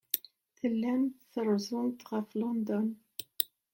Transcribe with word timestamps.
Tellamt 0.57 1.13
trezzumt 1.31 2.01
ɣef 2.11 2.27
London. 2.41 2.87